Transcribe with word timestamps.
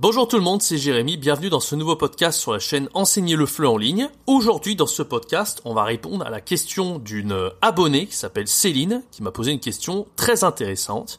Bonjour 0.00 0.28
tout 0.28 0.36
le 0.36 0.44
monde, 0.44 0.62
c'est 0.62 0.78
Jérémy, 0.78 1.16
bienvenue 1.16 1.50
dans 1.50 1.58
ce 1.58 1.74
nouveau 1.74 1.96
podcast 1.96 2.38
sur 2.38 2.52
la 2.52 2.60
chaîne 2.60 2.88
Enseigner 2.94 3.34
le 3.34 3.46
FLE 3.46 3.66
en 3.66 3.76
ligne. 3.76 4.08
Aujourd'hui 4.28 4.76
dans 4.76 4.86
ce 4.86 5.02
podcast, 5.02 5.60
on 5.64 5.74
va 5.74 5.82
répondre 5.82 6.24
à 6.24 6.30
la 6.30 6.40
question 6.40 7.00
d'une 7.00 7.50
abonnée 7.62 8.06
qui 8.06 8.14
s'appelle 8.14 8.46
Céline, 8.46 9.02
qui 9.10 9.24
m'a 9.24 9.32
posé 9.32 9.50
une 9.50 9.58
question 9.58 10.06
très 10.14 10.44
intéressante 10.44 11.18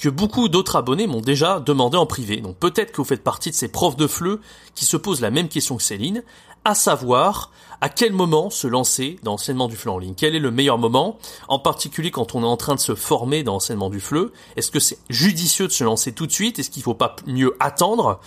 que 0.00 0.08
beaucoup 0.08 0.48
d'autres 0.48 0.76
abonnés 0.76 1.06
m'ont 1.06 1.20
déjà 1.20 1.60
demandé 1.60 1.96
en 1.96 2.06
privé. 2.06 2.38
Donc 2.38 2.56
peut-être 2.56 2.90
que 2.90 2.96
vous 2.96 3.04
faites 3.04 3.22
partie 3.22 3.50
de 3.50 3.54
ces 3.54 3.68
profs 3.68 3.96
de 3.96 4.06
FLE 4.06 4.40
qui 4.74 4.84
se 4.84 4.96
posent 4.96 5.20
la 5.20 5.30
même 5.30 5.48
question 5.48 5.76
que 5.76 5.82
Céline 5.82 6.22
à 6.64 6.74
savoir 6.74 7.50
à 7.80 7.88
quel 7.88 8.12
moment 8.12 8.50
se 8.50 8.66
lancer 8.66 9.18
dans 9.22 9.32
l'enseignement 9.32 9.68
du 9.68 9.76
FLE 9.76 9.88
en 9.88 9.98
ligne? 9.98 10.14
Quel 10.14 10.36
est 10.36 10.40
le 10.40 10.50
meilleur 10.50 10.76
moment, 10.76 11.18
en 11.48 11.58
particulier 11.58 12.10
quand 12.10 12.34
on 12.34 12.42
est 12.42 12.46
en 12.46 12.58
train 12.58 12.74
de 12.74 12.80
se 12.80 12.94
former 12.94 13.42
dans 13.42 13.54
l'enseignement 13.54 13.88
du 13.88 14.00
FLE 14.00 14.30
Est-ce 14.56 14.70
que 14.70 14.80
c'est 14.80 14.98
judicieux 15.08 15.66
de 15.66 15.72
se 15.72 15.84
lancer 15.84 16.12
tout 16.12 16.26
de 16.26 16.32
suite? 16.32 16.58
Est-ce 16.58 16.70
qu'il 16.70 16.82
faut 16.82 16.94
pas 16.94 17.16
mieux 17.26 17.56
attendre? 17.60 18.20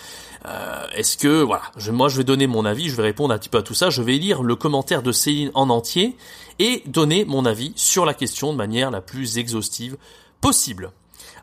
Euh, 0.46 0.86
Est-ce 0.94 1.16
que 1.16 1.42
voilà, 1.42 1.62
je, 1.76 1.92
moi 1.92 2.08
je 2.08 2.16
vais 2.16 2.24
donner 2.24 2.48
mon 2.48 2.64
avis, 2.64 2.88
je 2.88 2.96
vais 2.96 3.04
répondre 3.04 3.32
un 3.32 3.38
petit 3.38 3.48
peu 3.48 3.58
à 3.58 3.62
tout 3.62 3.74
ça. 3.74 3.90
Je 3.90 4.02
vais 4.02 4.14
lire 4.14 4.42
le 4.42 4.56
commentaire 4.56 5.02
de 5.02 5.12
Céline 5.12 5.52
en 5.54 5.70
entier 5.70 6.16
et 6.58 6.82
donner 6.86 7.24
mon 7.24 7.44
avis 7.44 7.72
sur 7.76 8.04
la 8.04 8.14
question 8.14 8.52
de 8.52 8.58
manière 8.58 8.90
la 8.90 9.00
plus 9.00 9.38
exhaustive 9.38 9.96
possible. 10.40 10.90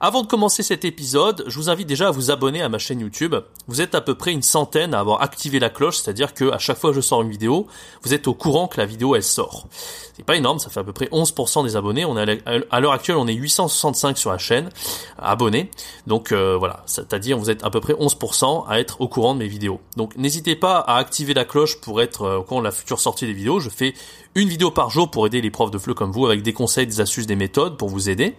Avant 0.03 0.23
de 0.23 0.27
commencer 0.27 0.63
cet 0.63 0.83
épisode, 0.83 1.43
je 1.45 1.55
vous 1.57 1.69
invite 1.69 1.85
déjà 1.85 2.07
à 2.07 2.11
vous 2.11 2.31
abonner 2.31 2.63
à 2.63 2.69
ma 2.69 2.79
chaîne 2.79 3.01
YouTube. 3.01 3.35
Vous 3.67 3.81
êtes 3.81 3.93
à 3.93 4.01
peu 4.01 4.15
près 4.15 4.31
une 4.31 4.41
centaine 4.41 4.95
à 4.95 4.99
avoir 4.99 5.21
activé 5.21 5.59
la 5.59 5.69
cloche, 5.69 5.97
c'est-à-dire 5.97 6.33
que 6.33 6.49
à 6.51 6.57
chaque 6.57 6.79
fois 6.79 6.89
que 6.89 6.95
je 6.95 7.01
sors 7.01 7.21
une 7.21 7.29
vidéo, 7.29 7.67
vous 8.01 8.15
êtes 8.15 8.27
au 8.27 8.33
courant 8.33 8.67
que 8.67 8.79
la 8.79 8.87
vidéo 8.87 9.15
elle 9.15 9.21
sort. 9.21 9.67
C'est 10.17 10.25
pas 10.25 10.37
énorme, 10.37 10.57
ça 10.57 10.71
fait 10.71 10.79
à 10.79 10.83
peu 10.83 10.91
près 10.91 11.05
11% 11.05 11.63
des 11.65 11.75
abonnés. 11.75 12.03
On 12.03 12.17
est 12.17 12.41
à 12.47 12.79
l'heure 12.79 12.93
actuelle, 12.93 13.17
on 13.17 13.27
est 13.27 13.35
865 13.35 14.17
sur 14.17 14.31
la 14.31 14.39
chaîne 14.39 14.71
abonnés. 15.19 15.69
Donc 16.07 16.31
euh, 16.31 16.57
voilà, 16.57 16.81
c'est-à-dire 16.87 17.37
vous 17.37 17.51
êtes 17.51 17.63
à 17.63 17.69
peu 17.69 17.79
près 17.79 17.93
11% 17.93 18.65
à 18.67 18.79
être 18.79 19.01
au 19.01 19.07
courant 19.07 19.35
de 19.35 19.39
mes 19.39 19.47
vidéos. 19.47 19.81
Donc 19.97 20.17
n'hésitez 20.17 20.55
pas 20.55 20.79
à 20.79 20.97
activer 20.97 21.35
la 21.35 21.45
cloche 21.45 21.79
pour 21.79 22.01
être 22.01 22.23
euh, 22.23 22.37
au 22.37 22.41
courant 22.41 22.61
de 22.61 22.65
la 22.65 22.71
future 22.71 22.99
sortie 22.99 23.27
des 23.27 23.33
vidéos. 23.33 23.59
Je 23.59 23.69
fais 23.69 23.93
une 24.33 24.49
vidéo 24.49 24.71
par 24.71 24.89
jour 24.89 25.11
pour 25.11 25.27
aider 25.27 25.41
les 25.41 25.51
profs 25.51 25.69
de 25.69 25.77
FLE 25.77 25.93
comme 25.93 26.11
vous 26.11 26.25
avec 26.25 26.41
des 26.41 26.53
conseils, 26.53 26.87
des 26.87 27.01
astuces, 27.01 27.27
des 27.27 27.35
méthodes 27.35 27.77
pour 27.77 27.89
vous 27.89 28.09
aider. 28.09 28.35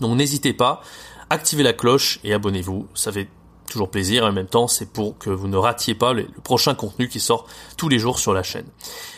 Donc 0.00 0.16
n'hésitez 0.16 0.52
pas, 0.52 0.82
activez 1.30 1.62
la 1.62 1.72
cloche 1.72 2.20
et 2.24 2.32
abonnez-vous. 2.32 2.86
Ça 2.94 3.12
fait 3.12 3.28
toujours 3.68 3.90
plaisir 3.90 4.24
et 4.24 4.28
en 4.28 4.32
même 4.32 4.46
temps 4.46 4.68
c'est 4.68 4.90
pour 4.90 5.18
que 5.18 5.30
vous 5.30 5.48
ne 5.48 5.56
ratiez 5.56 5.94
pas 5.94 6.12
le, 6.12 6.26
prochain 6.42 6.74
contenu 6.74 7.08
qui 7.08 7.20
sort 7.20 7.46
tous 7.76 7.88
les 7.88 7.98
jours 7.98 8.18
sur 8.18 8.32
la 8.32 8.42
chaîne. 8.42 8.66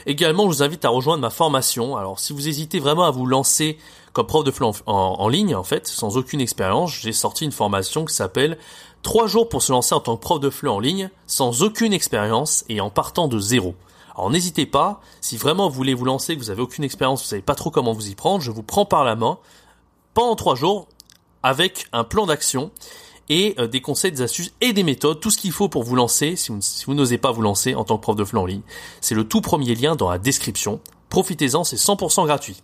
Également 0.06 0.44
je 0.44 0.48
vous 0.48 0.62
invite 0.62 0.84
à 0.84 0.88
rejoindre 0.88 1.20
ma 1.20 1.30
formation. 1.30 1.96
Alors 1.96 2.20
si 2.20 2.32
vous 2.32 2.48
hésitez 2.48 2.78
vraiment 2.78 3.04
à 3.04 3.10
vous 3.10 3.26
lancer 3.26 3.78
comme 4.12 4.26
prof 4.26 4.44
de 4.44 4.50
FLE 4.50 4.66
en, 4.86 5.28
ligne 5.28 5.54
en 5.54 5.64
fait, 5.64 5.86
sans 5.86 6.16
aucune 6.16 6.40
expérience, 6.40 6.94
j'ai 6.94 7.12
sorti 7.12 7.44
une 7.44 7.52
formation 7.52 8.04
qui 8.04 8.14
s'appelle 8.14 8.56
3 9.02 9.26
jours 9.26 9.48
pour 9.48 9.62
se 9.62 9.72
lancer 9.72 9.94
en 9.94 10.00
tant 10.00 10.16
que 10.16 10.22
prof 10.22 10.40
de 10.40 10.48
FLE 10.48 10.68
en 10.68 10.80
ligne 10.80 11.10
sans 11.26 11.62
aucune 11.62 11.92
expérience 11.92 12.64
et 12.68 12.80
en 12.80 12.88
partant 12.88 13.28
de 13.28 13.38
zéro. 13.38 13.74
Alors 14.14 14.30
n'hésitez 14.30 14.64
pas, 14.64 15.02
si 15.20 15.36
vraiment 15.36 15.68
vous 15.68 15.74
voulez 15.74 15.92
vous 15.92 16.06
lancer, 16.06 16.34
que 16.34 16.40
vous 16.40 16.50
avez 16.50 16.62
aucune 16.62 16.84
expérience, 16.84 17.20
vous 17.22 17.28
savez 17.28 17.42
pas 17.42 17.54
trop 17.54 17.70
comment 17.70 17.92
vous 17.92 18.08
y 18.08 18.14
prendre, 18.14 18.42
je 18.42 18.50
vous 18.50 18.62
prends 18.62 18.86
par 18.86 19.04
la 19.04 19.14
main, 19.14 19.38
pendant 20.16 20.34
trois 20.34 20.54
jours 20.54 20.88
avec 21.42 21.88
un 21.92 22.02
plan 22.02 22.24
d'action 22.24 22.70
et 23.28 23.54
euh, 23.58 23.66
des 23.66 23.82
conseils, 23.82 24.12
des 24.12 24.22
astuces 24.22 24.50
et 24.62 24.72
des 24.72 24.82
méthodes, 24.82 25.20
tout 25.20 25.30
ce 25.30 25.36
qu'il 25.36 25.52
faut 25.52 25.68
pour 25.68 25.82
vous 25.82 25.94
lancer 25.94 26.36
si 26.36 26.50
vous, 26.86 26.94
n'osez 26.94 27.18
pas 27.18 27.32
vous 27.32 27.42
lancer 27.42 27.74
en 27.74 27.84
tant 27.84 27.98
que 27.98 28.02
prof 28.02 28.16
de 28.16 28.24
FLE 28.24 28.38
en 28.38 28.46
ligne. 28.46 28.62
C'est 29.02 29.14
le 29.14 29.28
tout 29.28 29.42
premier 29.42 29.74
lien 29.74 29.94
dans 29.94 30.08
la 30.08 30.18
description. 30.18 30.80
Profitez-en, 31.10 31.64
c'est 31.64 31.76
100% 31.76 32.24
gratuit. 32.24 32.62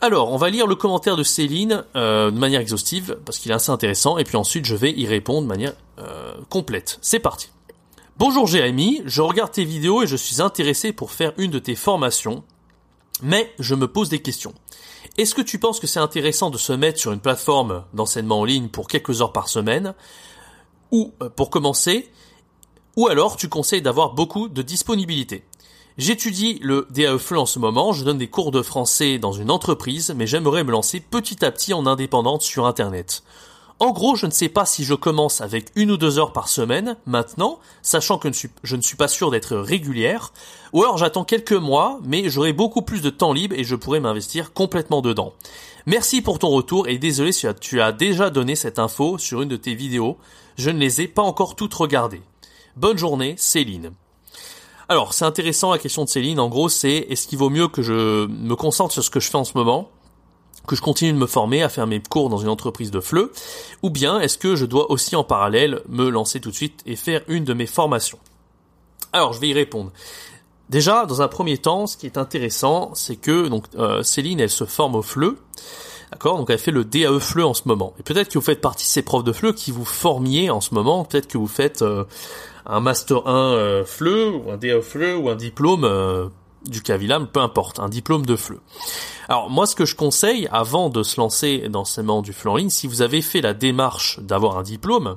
Alors, 0.00 0.30
on 0.30 0.36
va 0.36 0.48
lire 0.48 0.68
le 0.68 0.76
commentaire 0.76 1.16
de 1.16 1.24
Céline 1.24 1.82
euh, 1.96 2.30
de 2.30 2.38
manière 2.38 2.60
exhaustive 2.60 3.18
parce 3.24 3.38
qu'il 3.38 3.50
est 3.50 3.54
assez 3.54 3.72
intéressant 3.72 4.16
et 4.16 4.22
puis 4.22 4.36
ensuite 4.36 4.64
je 4.64 4.76
vais 4.76 4.92
y 4.92 5.08
répondre 5.08 5.42
de 5.42 5.48
manière 5.48 5.72
euh, 5.98 6.34
complète. 6.48 7.00
C'est 7.02 7.18
parti. 7.18 7.50
Bonjour 8.16 8.46
Jérémy, 8.46 9.02
je 9.06 9.22
regarde 9.22 9.50
tes 9.50 9.64
vidéos 9.64 10.04
et 10.04 10.06
je 10.06 10.16
suis 10.16 10.40
intéressé 10.40 10.92
pour 10.92 11.10
faire 11.10 11.32
une 11.36 11.50
de 11.50 11.58
tes 11.58 11.74
formations, 11.74 12.44
mais 13.22 13.52
je 13.58 13.74
me 13.74 13.88
pose 13.88 14.08
des 14.08 14.22
questions. 14.22 14.54
Est-ce 15.18 15.34
que 15.34 15.42
tu 15.42 15.58
penses 15.58 15.80
que 15.80 15.86
c'est 15.86 16.00
intéressant 16.00 16.50
de 16.50 16.58
se 16.58 16.72
mettre 16.72 16.98
sur 16.98 17.12
une 17.12 17.20
plateforme 17.20 17.84
d'enseignement 17.94 18.40
en 18.40 18.44
ligne 18.44 18.68
pour 18.68 18.86
quelques 18.86 19.22
heures 19.22 19.32
par 19.32 19.48
semaine 19.48 19.94
ou 20.90 21.14
euh, 21.22 21.30
pour 21.30 21.48
commencer 21.48 22.10
ou 22.96 23.08
alors 23.08 23.36
tu 23.36 23.48
conseilles 23.48 23.82
d'avoir 23.82 24.14
beaucoup 24.14 24.48
de 24.48 24.62
disponibilité? 24.62 25.44
J'étudie 25.98 26.58
le 26.62 26.86
DAE 26.90 27.16
en 27.36 27.46
ce 27.46 27.58
moment, 27.58 27.92
je 27.92 28.04
donne 28.04 28.18
des 28.18 28.28
cours 28.28 28.50
de 28.50 28.60
français 28.60 29.18
dans 29.18 29.32
une 29.32 29.50
entreprise, 29.50 30.12
mais 30.14 30.26
j'aimerais 30.26 30.64
me 30.64 30.70
lancer 30.70 31.00
petit 31.00 31.42
à 31.42 31.50
petit 31.50 31.72
en 31.72 31.86
indépendante 31.86 32.42
sur 32.42 32.66
Internet. 32.66 33.22
En 33.78 33.90
gros, 33.90 34.16
je 34.16 34.24
ne 34.24 34.30
sais 34.30 34.48
pas 34.48 34.64
si 34.64 34.84
je 34.84 34.94
commence 34.94 35.42
avec 35.42 35.70
une 35.76 35.90
ou 35.90 35.98
deux 35.98 36.18
heures 36.18 36.32
par 36.32 36.48
semaine 36.48 36.96
maintenant, 37.04 37.58
sachant 37.82 38.16
que 38.16 38.30
je 38.62 38.76
ne 38.76 38.80
suis 38.80 38.96
pas 38.96 39.06
sûr 39.06 39.30
d'être 39.30 39.54
régulière, 39.54 40.32
ou 40.72 40.82
alors 40.82 40.96
j'attends 40.96 41.24
quelques 41.24 41.52
mois, 41.52 42.00
mais 42.02 42.30
j'aurai 42.30 42.54
beaucoup 42.54 42.80
plus 42.80 43.02
de 43.02 43.10
temps 43.10 43.34
libre 43.34 43.54
et 43.54 43.64
je 43.64 43.74
pourrai 43.74 44.00
m'investir 44.00 44.54
complètement 44.54 45.02
dedans. 45.02 45.34
Merci 45.84 46.22
pour 46.22 46.38
ton 46.38 46.48
retour 46.48 46.88
et 46.88 46.96
désolé 46.96 47.32
si 47.32 47.46
tu 47.60 47.82
as 47.82 47.92
déjà 47.92 48.30
donné 48.30 48.56
cette 48.56 48.78
info 48.78 49.18
sur 49.18 49.42
une 49.42 49.50
de 49.50 49.56
tes 49.56 49.74
vidéos, 49.74 50.16
je 50.56 50.70
ne 50.70 50.78
les 50.78 51.02
ai 51.02 51.06
pas 51.06 51.22
encore 51.22 51.54
toutes 51.54 51.74
regardées. 51.74 52.22
Bonne 52.76 52.96
journée, 52.96 53.34
Céline. 53.36 53.92
Alors, 54.88 55.12
c'est 55.12 55.26
intéressant 55.26 55.70
la 55.70 55.78
question 55.78 56.04
de 56.04 56.08
Céline, 56.08 56.40
en 56.40 56.48
gros, 56.48 56.70
c'est 56.70 57.06
est-ce 57.10 57.26
qu'il 57.26 57.38
vaut 57.38 57.50
mieux 57.50 57.68
que 57.68 57.82
je 57.82 58.26
me 58.26 58.54
concentre 58.54 58.94
sur 58.94 59.04
ce 59.04 59.10
que 59.10 59.20
je 59.20 59.28
fais 59.28 59.36
en 59.36 59.44
ce 59.44 59.58
moment 59.58 59.90
que 60.66 60.76
je 60.76 60.82
continue 60.82 61.12
de 61.12 61.18
me 61.18 61.26
former 61.26 61.62
à 61.62 61.68
faire 61.68 61.86
mes 61.86 62.00
cours 62.00 62.28
dans 62.28 62.38
une 62.38 62.48
entreprise 62.48 62.90
de 62.90 63.00
FLE, 63.00 63.30
ou 63.82 63.90
bien 63.90 64.20
est-ce 64.20 64.38
que 64.38 64.56
je 64.56 64.66
dois 64.66 64.90
aussi 64.90 65.16
en 65.16 65.24
parallèle 65.24 65.80
me 65.88 66.08
lancer 66.08 66.40
tout 66.40 66.50
de 66.50 66.54
suite 66.54 66.82
et 66.86 66.96
faire 66.96 67.22
une 67.28 67.44
de 67.44 67.54
mes 67.54 67.66
formations? 67.66 68.18
Alors 69.12 69.32
je 69.32 69.40
vais 69.40 69.48
y 69.48 69.54
répondre. 69.54 69.92
Déjà, 70.68 71.06
dans 71.06 71.22
un 71.22 71.28
premier 71.28 71.58
temps, 71.58 71.86
ce 71.86 71.96
qui 71.96 72.06
est 72.06 72.18
intéressant, 72.18 72.90
c'est 72.94 73.16
que 73.16 73.48
donc 73.48 73.64
euh, 73.78 74.02
Céline, 74.02 74.40
elle 74.40 74.50
se 74.50 74.64
forme 74.64 74.96
au 74.96 75.02
FLE, 75.02 75.36
d'accord? 76.10 76.38
Donc 76.38 76.50
elle 76.50 76.58
fait 76.58 76.72
le 76.72 76.84
DAE 76.84 77.20
FLE 77.20 77.44
en 77.44 77.54
ce 77.54 77.62
moment. 77.66 77.94
Et 78.00 78.02
peut-être 78.02 78.28
que 78.28 78.38
vous 78.38 78.44
faites 78.44 78.60
partie 78.60 78.84
de 78.84 78.90
ces 78.90 79.02
profs 79.02 79.22
de 79.22 79.32
FLE 79.32 79.54
qui 79.54 79.70
vous 79.70 79.84
formiez 79.84 80.50
en 80.50 80.60
ce 80.60 80.74
moment. 80.74 81.04
Peut-être 81.04 81.28
que 81.28 81.38
vous 81.38 81.46
faites 81.46 81.82
euh, 81.82 82.04
un 82.66 82.80
master 82.80 83.28
1 83.28 83.52
euh, 83.52 83.84
FLE 83.84 84.34
ou 84.34 84.50
un 84.50 84.56
DAE 84.56 84.82
FLE 84.82 85.16
ou 85.16 85.30
un 85.30 85.36
diplôme 85.36 85.84
du 86.68 86.82
Cavilam, 86.82 87.26
peu 87.26 87.40
importe, 87.40 87.80
un 87.80 87.88
diplôme 87.88 88.26
de 88.26 88.36
FLE. 88.36 88.60
Alors 89.28 89.50
moi 89.50 89.66
ce 89.66 89.74
que 89.74 89.84
je 89.84 89.96
conseille 89.96 90.48
avant 90.52 90.88
de 90.88 91.02
se 91.02 91.20
lancer 91.20 91.68
dans 91.68 91.80
l'enseignement 91.80 92.22
du 92.22 92.32
FLE 92.32 92.48
en 92.48 92.56
ligne, 92.56 92.70
si 92.70 92.86
vous 92.86 93.02
avez 93.02 93.22
fait 93.22 93.40
la 93.40 93.54
démarche 93.54 94.20
d'avoir 94.20 94.58
un 94.58 94.62
diplôme, 94.62 95.16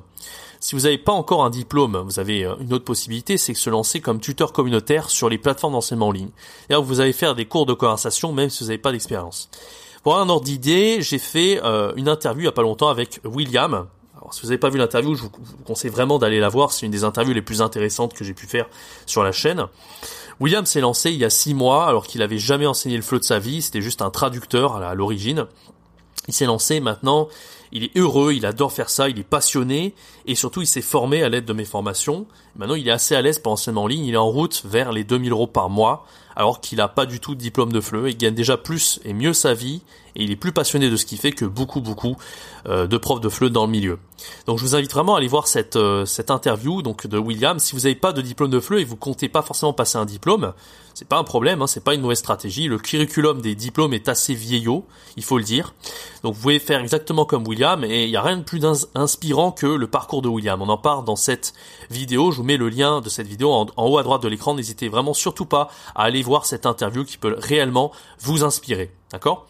si 0.60 0.74
vous 0.74 0.82
n'avez 0.82 0.98
pas 0.98 1.12
encore 1.12 1.42
un 1.42 1.50
diplôme, 1.50 1.96
vous 2.04 2.20
avez 2.20 2.44
euh, 2.44 2.54
une 2.60 2.74
autre 2.74 2.84
possibilité, 2.84 3.38
c'est 3.38 3.54
de 3.54 3.58
se 3.58 3.70
lancer 3.70 4.00
comme 4.00 4.20
tuteur 4.20 4.52
communautaire 4.52 5.08
sur 5.08 5.30
les 5.30 5.38
plateformes 5.38 5.72
d'enseignement 5.72 6.08
en 6.08 6.12
ligne. 6.12 6.30
D'ailleurs, 6.68 6.82
vous 6.82 7.00
allez 7.00 7.14
faire 7.14 7.34
des 7.34 7.46
cours 7.46 7.64
de 7.64 7.72
conversation 7.72 8.32
même 8.32 8.50
si 8.50 8.62
vous 8.62 8.68
n'avez 8.68 8.78
pas 8.78 8.92
d'expérience. 8.92 9.48
Pour 10.02 10.18
un 10.18 10.28
ordre 10.28 10.44
d'idée, 10.44 10.98
j'ai 11.00 11.18
fait 11.18 11.60
euh, 11.64 11.92
une 11.96 12.08
interview 12.08 12.42
il 12.42 12.44
n'y 12.44 12.48
a 12.48 12.52
pas 12.52 12.62
longtemps 12.62 12.88
avec 12.88 13.20
William. 13.24 13.86
Alors, 14.20 14.34
si 14.34 14.42
vous 14.42 14.48
n'avez 14.48 14.58
pas 14.58 14.68
vu 14.68 14.78
l'interview, 14.78 15.14
je 15.14 15.22
vous 15.22 15.30
conseille 15.64 15.90
vraiment 15.90 16.18
d'aller 16.18 16.40
la 16.40 16.48
voir. 16.48 16.72
C'est 16.72 16.84
une 16.84 16.92
des 16.92 17.04
interviews 17.04 17.32
les 17.32 17.42
plus 17.42 17.62
intéressantes 17.62 18.12
que 18.12 18.24
j'ai 18.24 18.34
pu 18.34 18.46
faire 18.46 18.68
sur 19.06 19.22
la 19.22 19.32
chaîne. 19.32 19.66
William 20.40 20.66
s'est 20.66 20.80
lancé 20.80 21.10
il 21.10 21.18
y 21.18 21.24
a 21.24 21.30
six 21.30 21.54
mois 21.54 21.86
alors 21.86 22.06
qu'il 22.06 22.22
avait 22.22 22.38
jamais 22.38 22.66
enseigné 22.66 22.96
le 22.96 23.02
flot 23.02 23.18
de 23.18 23.24
sa 23.24 23.38
vie, 23.38 23.62
c'était 23.62 23.82
juste 23.82 24.02
un 24.02 24.10
traducteur 24.10 24.76
à 24.76 24.94
l'origine. 24.94 25.46
Il 26.28 26.34
s'est 26.34 26.46
lancé 26.46 26.80
maintenant, 26.80 27.28
il 27.72 27.84
est 27.84 27.96
heureux, 27.96 28.32
il 28.32 28.46
adore 28.46 28.72
faire 28.72 28.90
ça, 28.90 29.08
il 29.08 29.18
est 29.18 29.24
passionné 29.24 29.94
et 30.26 30.34
surtout 30.34 30.62
il 30.62 30.66
s'est 30.66 30.80
formé 30.80 31.22
à 31.22 31.28
l'aide 31.28 31.44
de 31.44 31.52
mes 31.52 31.64
formations. 31.64 32.26
Maintenant 32.56 32.74
il 32.74 32.88
est 32.88 32.92
assez 32.92 33.14
à 33.14 33.22
l'aise 33.22 33.38
pour 33.38 33.52
enseigner 33.52 33.78
en 33.78 33.86
ligne, 33.86 34.04
il 34.04 34.14
est 34.14 34.18
en 34.18 34.28
route 34.28 34.62
vers 34.64 34.92
les 34.92 35.04
2000 35.04 35.32
euros 35.32 35.46
par 35.46 35.70
mois 35.70 36.04
alors 36.36 36.60
qu'il 36.60 36.78
n'a 36.78 36.88
pas 36.88 37.06
du 37.06 37.20
tout 37.20 37.34
de 37.34 37.40
diplôme 37.40 37.72
de 37.72 37.80
FLE, 37.80 38.08
il 38.08 38.16
gagne 38.16 38.34
déjà 38.34 38.56
plus 38.56 39.00
et 39.04 39.12
mieux 39.12 39.32
sa 39.32 39.52
vie 39.52 39.82
et 40.16 40.24
il 40.24 40.30
est 40.30 40.36
plus 40.36 40.52
passionné 40.52 40.88
de 40.90 40.96
ce 40.96 41.04
qu'il 41.04 41.18
fait 41.18 41.32
que 41.32 41.44
beaucoup 41.44 41.80
beaucoup 41.80 42.16
euh, 42.66 42.86
de 42.86 42.96
profs 42.96 43.20
de 43.20 43.28
FLE 43.28 43.50
dans 43.50 43.66
le 43.66 43.70
milieu. 43.70 43.98
Donc 44.46 44.58
je 44.58 44.64
vous 44.64 44.74
invite 44.74 44.92
vraiment 44.92 45.14
à 45.14 45.18
aller 45.18 45.28
voir 45.28 45.46
cette, 45.46 45.76
euh, 45.76 46.04
cette 46.04 46.30
interview 46.30 46.82
donc 46.82 47.06
de 47.06 47.18
William. 47.18 47.58
Si 47.58 47.74
vous 47.74 47.82
n'avez 47.82 47.94
pas 47.94 48.12
de 48.12 48.22
diplôme 48.22 48.50
de 48.50 48.60
FLE 48.60 48.80
et 48.80 48.84
vous 48.84 48.96
comptez 48.96 49.28
pas 49.28 49.42
forcément 49.42 49.72
passer 49.72 49.98
un 49.98 50.04
diplôme, 50.04 50.52
c'est 50.94 51.08
pas 51.08 51.18
un 51.18 51.24
problème, 51.24 51.62
hein, 51.62 51.66
c'est 51.66 51.84
pas 51.84 51.94
une 51.94 52.00
mauvaise 52.00 52.18
stratégie. 52.18 52.68
Le 52.68 52.78
curriculum 52.78 53.40
des 53.40 53.54
diplômes 53.54 53.94
est 53.94 54.08
assez 54.08 54.34
vieillot, 54.34 54.84
il 55.16 55.22
faut 55.22 55.38
le 55.38 55.44
dire. 55.44 55.74
Donc 56.22 56.34
vous 56.34 56.42
pouvez 56.42 56.58
faire 56.58 56.80
exactement 56.80 57.24
comme 57.24 57.46
William 57.46 57.59
et 57.60 58.04
il 58.04 58.10
n'y 58.10 58.16
a 58.16 58.22
rien 58.22 58.38
de 58.38 58.42
plus 58.42 58.64
inspirant 58.94 59.52
que 59.52 59.66
le 59.66 59.86
parcours 59.86 60.22
de 60.22 60.28
William. 60.28 60.62
On 60.62 60.68
en 60.68 60.78
parle 60.78 61.04
dans 61.04 61.16
cette 61.16 61.52
vidéo, 61.90 62.30
je 62.30 62.38
vous 62.38 62.42
mets 62.42 62.56
le 62.56 62.68
lien 62.68 63.00
de 63.00 63.08
cette 63.08 63.26
vidéo 63.26 63.52
en, 63.52 63.66
haut 63.76 63.98
à 63.98 64.02
droite 64.02 64.22
de 64.22 64.28
l'écran. 64.28 64.54
N'hésitez 64.54 64.88
vraiment 64.88 65.12
surtout 65.12 65.44
pas 65.44 65.68
à 65.94 66.04
aller 66.04 66.22
voir 66.22 66.46
cette 66.46 66.64
interview 66.64 67.04
qui 67.04 67.18
peut 67.18 67.36
réellement 67.38 67.92
vous 68.20 68.44
inspirer. 68.44 68.90
D'accord? 69.12 69.46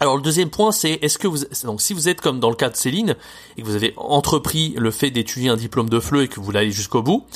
Alors 0.00 0.16
le 0.16 0.22
deuxième 0.22 0.50
point, 0.50 0.72
c'est 0.72 0.98
est-ce 1.02 1.18
que 1.18 1.28
vous 1.28 1.44
donc 1.64 1.80
si 1.82 1.92
vous 1.92 2.08
êtes 2.08 2.20
comme 2.20 2.40
dans 2.40 2.50
le 2.50 2.56
cas 2.56 2.70
de 2.70 2.76
Céline 2.76 3.16
et 3.56 3.62
que 3.62 3.66
vous 3.66 3.76
avez 3.76 3.92
entrepris 3.96 4.74
le 4.78 4.90
fait 4.90 5.10
d'étudier 5.10 5.50
un 5.50 5.56
diplôme 5.56 5.90
de 5.90 6.00
FLE 6.00 6.22
et 6.22 6.28
que 6.28 6.40
vous 6.40 6.50
l'allez 6.50 6.72
jusqu'au 6.72 7.02
bout, 7.02 7.26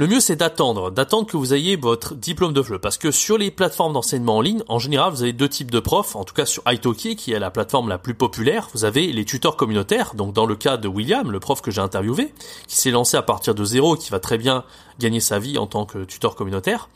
le 0.00 0.06
mieux 0.06 0.20
c'est 0.20 0.36
d'attendre, 0.36 0.90
d'attendre 0.90 1.26
que 1.26 1.36
vous 1.36 1.52
ayez 1.52 1.76
votre 1.76 2.14
diplôme 2.14 2.54
de 2.54 2.62
FLE, 2.62 2.78
parce 2.78 2.96
que 2.96 3.10
sur 3.10 3.36
les 3.36 3.50
plateformes 3.50 3.92
d'enseignement 3.92 4.38
en 4.38 4.40
ligne, 4.40 4.62
en 4.66 4.78
général, 4.78 5.12
vous 5.12 5.20
avez 5.20 5.34
deux 5.34 5.50
types 5.50 5.70
de 5.70 5.78
profs. 5.78 6.16
En 6.16 6.24
tout 6.24 6.32
cas, 6.32 6.46
sur 6.46 6.62
Italki, 6.66 7.16
qui 7.16 7.32
est 7.32 7.38
la 7.38 7.50
plateforme 7.50 7.90
la 7.90 7.98
plus 7.98 8.14
populaire, 8.14 8.70
vous 8.72 8.86
avez 8.86 9.12
les 9.12 9.26
tuteurs 9.26 9.58
communautaires. 9.58 10.14
Donc, 10.14 10.32
dans 10.32 10.46
le 10.46 10.56
cas 10.56 10.78
de 10.78 10.88
William, 10.88 11.30
le 11.30 11.38
prof 11.38 11.60
que 11.60 11.70
j'ai 11.70 11.82
interviewé, 11.82 12.32
qui 12.66 12.76
s'est 12.76 12.90
lancé 12.90 13.18
à 13.18 13.22
partir 13.22 13.54
de 13.54 13.62
zéro 13.62 13.94
qui 13.94 14.08
va 14.08 14.20
très 14.20 14.38
bien 14.38 14.64
gagner 14.98 15.20
sa 15.20 15.38
vie 15.38 15.58
en 15.58 15.66
tant 15.66 15.84
que 15.84 16.04
tuteur 16.04 16.34
communautaire. 16.34 16.88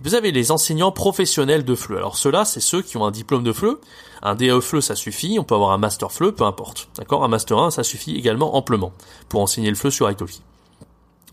Vous 0.00 0.14
avez 0.14 0.30
les 0.30 0.52
enseignants 0.52 0.92
professionnels 0.92 1.64
de 1.64 1.74
FLE. 1.74 1.96
Alors, 1.96 2.16
ceux-là, 2.16 2.44
c'est 2.44 2.60
ceux 2.60 2.82
qui 2.82 2.96
ont 2.96 3.04
un 3.04 3.10
diplôme 3.10 3.42
de 3.42 3.52
FLE. 3.52 3.76
Un 4.22 4.36
DE 4.36 4.60
FLE, 4.60 4.82
ça 4.82 4.94
suffit. 4.94 5.36
On 5.40 5.42
peut 5.42 5.56
avoir 5.56 5.72
un 5.72 5.78
master 5.78 6.12
FLE, 6.12 6.30
peu 6.30 6.44
importe. 6.44 6.90
D'accord? 6.96 7.24
Un 7.24 7.28
master 7.28 7.58
1, 7.58 7.72
ça 7.72 7.82
suffit 7.82 8.14
également 8.14 8.54
amplement 8.54 8.92
pour 9.28 9.40
enseigner 9.40 9.68
le 9.68 9.74
FLE 9.74 9.90
sur 9.90 10.08
Italki. 10.08 10.42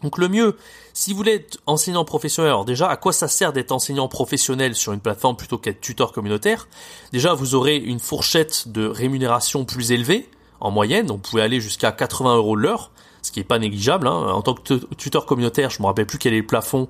Donc 0.03 0.17
le 0.17 0.29
mieux, 0.29 0.55
si 0.93 1.11
vous 1.11 1.17
voulez 1.17 1.35
être 1.35 1.59
enseignant 1.65 2.05
professionnel, 2.05 2.51
alors 2.51 2.65
déjà, 2.65 2.89
à 2.89 2.95
quoi 2.95 3.11
ça 3.11 3.27
sert 3.27 3.53
d'être 3.53 3.71
enseignant 3.71 4.07
professionnel 4.07 4.75
sur 4.75 4.93
une 4.93 4.99
plateforme 4.99 5.35
plutôt 5.35 5.57
qu'être 5.57 5.81
tuteur 5.81 6.11
communautaire? 6.11 6.67
Déjà, 7.11 7.33
vous 7.33 7.55
aurez 7.55 7.75
une 7.77 7.99
fourchette 7.99 8.69
de 8.69 8.85
rémunération 8.85 9.65
plus 9.65 9.91
élevée, 9.91 10.29
en 10.61 10.71
moyenne, 10.71 11.05
donc 11.05 11.17
vous 11.17 11.31
pouvez 11.31 11.41
aller 11.41 11.61
jusqu'à 11.61 11.91
80 11.91 12.35
euros 12.35 12.55
l'heure, 12.55 12.91
ce 13.21 13.31
qui 13.31 13.39
est 13.39 13.45
pas 13.45 13.59
négligeable. 13.59 14.07
Hein. 14.07 14.31
En 14.33 14.41
tant 14.41 14.53
que 14.53 14.73
tuteur 14.95 15.25
communautaire, 15.25 15.69
je 15.69 15.81
me 15.81 15.87
rappelle 15.87 16.05
plus 16.05 16.17
quel 16.17 16.33
est 16.33 16.39
le 16.39 16.45
plafond, 16.45 16.89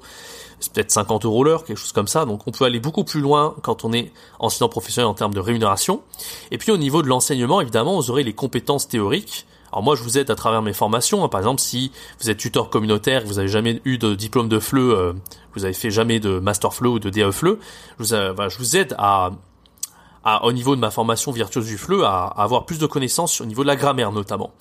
c'est 0.60 0.74
peut-être 0.74 0.92
50 0.92 1.26
euros 1.26 1.44
l'heure, 1.44 1.64
quelque 1.64 1.78
chose 1.78 1.92
comme 1.92 2.08
ça. 2.08 2.26
Donc 2.26 2.48
on 2.48 2.52
peut 2.52 2.66
aller 2.66 2.80
beaucoup 2.80 3.04
plus 3.04 3.22
loin 3.22 3.56
quand 3.62 3.86
on 3.86 3.94
est 3.94 4.12
enseignant 4.40 4.70
professionnel 4.70 5.08
en 5.08 5.14
termes 5.14 5.34
de 5.34 5.40
rémunération. 5.40 6.02
Et 6.52 6.58
puis 6.58 6.72
au 6.72 6.78
niveau 6.78 7.02
de 7.02 7.08
l'enseignement, 7.08 7.62
évidemment, 7.62 7.96
vous 7.96 8.12
aurez 8.12 8.24
les 8.24 8.34
compétences 8.34 8.88
théoriques. 8.88 9.46
Alors 9.72 9.84
moi, 9.84 9.96
je 9.96 10.04
vous 10.04 10.18
aide 10.18 10.30
à 10.32 10.36
travers 10.36 10.62
mes 10.62 10.74
formations. 10.74 11.24
Hein. 11.24 11.30
Par 11.30 11.40
exemple, 11.40 11.62
si 11.62 11.92
vous 12.22 12.30
êtes 12.30 12.38
tuteur 12.38 12.70
communautaire, 12.70 13.24
vous 13.26 13.40
avez 13.40 13.48
jamais 13.48 13.82
eu 13.86 13.98
de 13.98 14.16
diplôme 14.16 14.50
de 14.50 14.60
FLE, 14.60 14.80
euh, 14.80 15.14
vous 15.56 15.66
avez 15.66 15.74
fait 15.74 15.92
jamais 15.92 16.20
de 16.20 16.40
master 16.40 16.74
FLE 16.74 16.88
ou 16.88 17.00
de 17.00 17.10
DE 17.10 17.32
FLE, 17.32 17.58
je 18.00 18.04
vous, 18.04 18.14
euh, 18.14 18.80
aide 18.80 18.96
à, 18.98 19.32
à, 20.24 20.46
au 20.46 20.52
niveau 20.52 20.76
de 20.76 20.82
ma 20.82 20.92
formation 20.92 21.32
virtuose 21.32 21.66
du 21.66 21.78
FLE, 21.78 22.04
à, 22.04 22.26
à, 22.26 22.44
avoir 22.44 22.66
plus 22.66 22.80
de 22.80 22.86
connaissances 22.86 23.42
au 23.42 23.46
niveau 23.46 23.64
de 23.64 23.68
la 23.68 23.76
grammaire 23.76 24.12
notamment. 24.12 24.52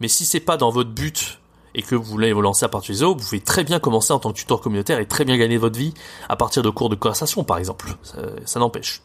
Mais 0.00 0.08
si 0.08 0.24
c'est 0.24 0.40
pas 0.40 0.56
dans 0.56 0.70
votre 0.70 0.90
but 0.90 1.38
et 1.76 1.82
que 1.82 1.94
vous 1.94 2.02
voulez 2.02 2.32
vous 2.32 2.40
lancer 2.40 2.64
à 2.64 2.68
partir 2.70 2.94
de 2.94 2.98
zéro, 2.98 3.14
vous 3.14 3.22
pouvez 3.22 3.40
très 3.40 3.62
bien 3.62 3.78
commencer 3.78 4.10
en 4.12 4.18
tant 4.18 4.32
que 4.32 4.38
tuteur 4.38 4.62
communautaire 4.62 4.98
et 4.98 5.06
très 5.06 5.26
bien 5.26 5.36
gagner 5.36 5.58
votre 5.58 5.78
vie 5.78 5.92
à 6.26 6.34
partir 6.34 6.62
de 6.62 6.70
cours 6.70 6.88
de 6.88 6.94
conversation, 6.94 7.44
par 7.44 7.58
exemple. 7.58 7.94
Ça, 8.46 8.58
n'empêche. 8.58 9.02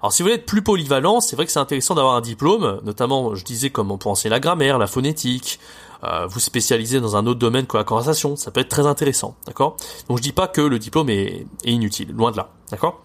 Alors, 0.00 0.12
si 0.12 0.22
vous 0.22 0.28
voulez 0.28 0.36
être 0.36 0.46
plus 0.46 0.62
polyvalent, 0.62 1.20
c'est 1.20 1.34
vrai 1.34 1.46
que 1.46 1.52
c'est 1.52 1.58
intéressant 1.58 1.96
d'avoir 1.96 2.14
un 2.14 2.20
diplôme, 2.20 2.80
notamment, 2.84 3.34
je 3.34 3.44
disais, 3.44 3.70
comme 3.70 3.90
on 3.90 3.98
peut 3.98 4.08
enseigner 4.08 4.30
la 4.30 4.38
grammaire, 4.38 4.78
la 4.78 4.86
phonétique, 4.86 5.58
euh, 6.04 6.26
vous 6.28 6.38
spécialiser 6.38 7.00
dans 7.00 7.16
un 7.16 7.26
autre 7.26 7.40
domaine 7.40 7.66
que 7.66 7.76
la 7.76 7.84
conversation, 7.84 8.36
ça 8.36 8.52
peut 8.52 8.60
être 8.60 8.68
très 8.68 8.86
intéressant, 8.86 9.34
d'accord? 9.46 9.76
Donc, 10.08 10.18
je 10.18 10.22
dis 10.22 10.32
pas 10.32 10.46
que 10.46 10.60
le 10.60 10.78
diplôme 10.78 11.10
est, 11.10 11.44
inutile, 11.64 12.12
loin 12.12 12.30
de 12.30 12.36
là, 12.36 12.50
d'accord? 12.70 13.00